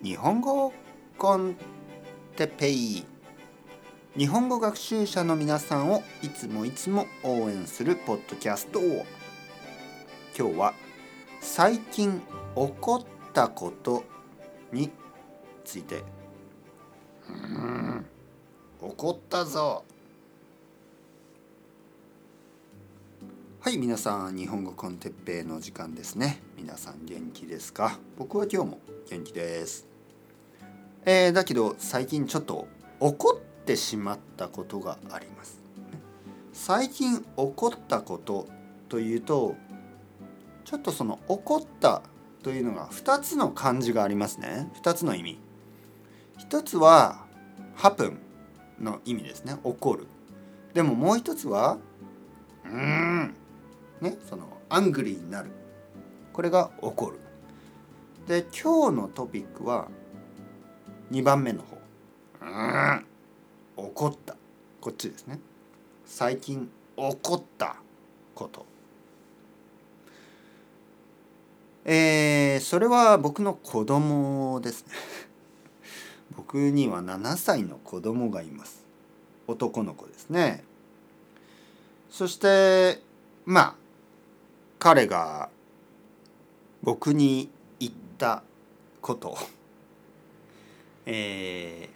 [0.00, 0.72] 日本語
[1.18, 1.56] コン
[2.36, 3.04] テペイ
[4.16, 8.82] 日本語学習者の皆さんをいつもいつも応援するポッドキャストを
[10.38, 10.74] 今日は
[11.40, 12.20] 最近
[12.54, 14.04] 起こったこと
[14.72, 14.92] に
[15.64, 16.04] ついて。
[17.28, 18.06] うん。
[18.80, 19.84] 起こったぞ。
[23.60, 26.40] はい皆さん日本語コンテッペイの時間ですね。
[26.56, 27.98] 皆さん元気ですか？
[28.16, 28.78] 僕は今日も
[29.10, 29.88] 元気です。
[31.04, 32.68] えー、だけど最近ちょっと
[33.00, 35.60] 怒ってしまったことがあります。
[36.52, 38.46] 最近起こったこと
[38.88, 39.56] というと
[40.64, 42.02] ちょっとその怒った
[42.44, 44.70] というのが2つの漢字がありますね。
[44.82, 45.38] 2つの意味。
[46.38, 47.26] 一つは
[47.74, 48.20] ハプン
[48.80, 49.56] の意味ですね。
[49.64, 50.06] 怒る。
[50.74, 51.78] でももう一つは
[52.64, 53.34] うん。
[54.00, 55.50] ねそのアングリーになる。
[56.32, 57.18] これが怒る。
[58.26, 59.88] で今日のトピックは
[61.10, 61.78] 2番目の方。
[62.42, 63.06] うん
[63.76, 64.36] 怒った。
[64.80, 65.40] こっちですね。
[66.04, 67.76] 最近起こった
[68.34, 68.66] こと。
[71.84, 74.92] えー、それは僕の子供ですね。
[76.36, 78.84] 僕には7歳の子供がいます。
[79.46, 80.64] 男の子ですね。
[82.10, 83.02] そして
[83.46, 83.74] まあ
[84.78, 85.50] 彼が
[86.82, 88.42] 僕に言った
[89.00, 89.36] こと。
[91.06, 91.88] え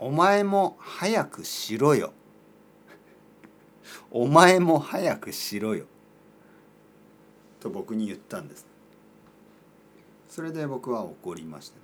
[0.00, 2.12] ー、お前も早くしろよ。
[4.10, 5.86] お前も早くしろよ。
[7.60, 8.66] と僕に言ったんです。
[10.28, 11.76] それで僕は怒りました、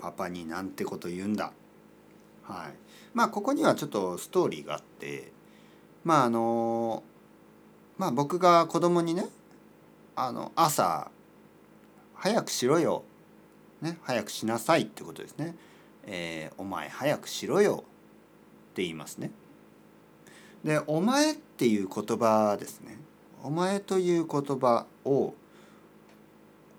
[0.00, 1.52] パパになんてこと言うんだ。
[2.44, 2.74] はい。
[3.14, 5.32] まあここにはちょっとストーリーがあって。
[6.04, 7.02] まああの
[7.98, 9.26] まあ僕が子供にね
[10.16, 11.10] あの朝
[12.14, 13.04] 早くしろよ
[13.82, 15.56] ね、早くしなさいってことですね。
[16.04, 19.32] えー、お前早くしろよって言いますね。
[20.64, 22.96] で「お前」っていう言葉ですね。
[23.42, 25.34] お前という言葉を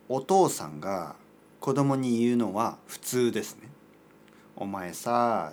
[0.07, 1.18] お父さんが
[1.59, 3.69] 子供に言うのは普通ですね。
[4.56, 5.51] お前さ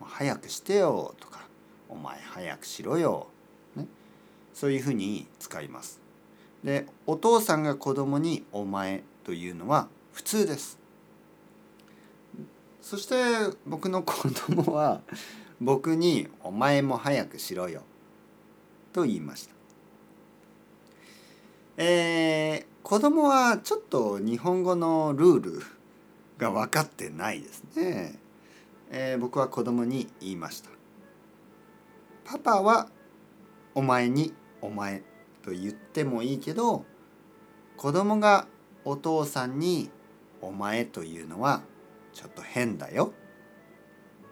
[0.00, 1.46] 早くしてよとか
[1.90, 3.26] お前早くしろよ、
[4.54, 6.00] そういうふうに使います。
[6.64, 10.78] でお父さんが子供に「お前」というのは普通です。
[12.82, 13.14] そして
[13.66, 15.00] 僕の子供は
[15.60, 17.82] 僕に「お前も早くしろよ」
[18.92, 19.54] と言いました。
[21.76, 25.62] えー、子供はちょっと日本語のルール
[26.36, 28.18] が分かってないですね、
[28.90, 30.68] えー、僕は子供に言いました。
[32.24, 32.88] パパは
[33.74, 35.02] お前に「お前」
[35.42, 36.84] と言ってもいいけど
[37.76, 38.46] 子供が
[38.84, 39.90] お父さんに
[40.42, 41.62] 「お前」というのは
[42.12, 43.12] ちょっと変だよ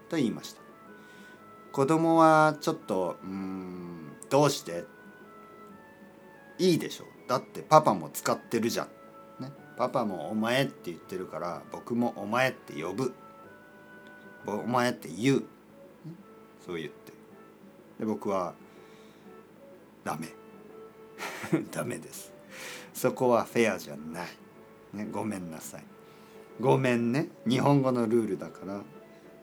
[0.09, 0.61] と言いました。
[1.71, 4.85] 子供はちょっと「うんどうして?」
[6.57, 8.83] いいでしょだってパパも使ってるじゃ
[9.39, 13.13] ん、ね、パパも「お前」って言ってるから僕も「お前」って呼ぶ
[14.45, 15.43] 「お前」って言う。
[16.65, 17.13] そう言って。
[17.99, 18.53] で僕は
[20.09, 20.29] 「ダメ。
[21.71, 22.33] ダメです。
[22.95, 24.27] そこはフェアじゃない、
[24.93, 25.83] ね、ごめんなさい。
[26.59, 27.29] ごめんね。
[27.47, 28.81] 日本語のルールだから。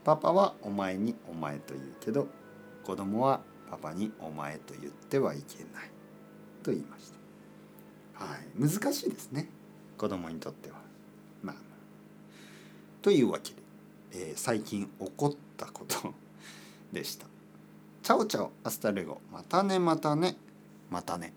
[0.03, 2.29] パパはお前にお前と言うけど
[2.85, 5.91] 子供はパパにお前と言ってはいけない。
[6.65, 7.13] と言いまし
[8.19, 8.25] た。
[8.25, 8.49] はい。
[8.59, 9.49] 難しいですね。
[9.97, 10.79] 子供にとっては。
[11.43, 11.57] まあ
[13.03, 13.63] というわけで、
[14.13, 16.13] えー、最近起こったこと
[16.93, 17.27] でした。
[18.03, 19.21] Chao chao hasta luego。
[19.33, 20.37] またねまたね。
[20.91, 21.35] またね。